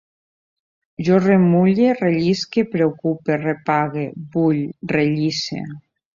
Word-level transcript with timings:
Jo 1.09 1.19
remulle, 1.25 1.89
rellisque, 1.99 2.65
preocupe, 2.73 3.37
repague, 3.45 4.07
vull, 4.33 4.65
rellisse 4.97 5.63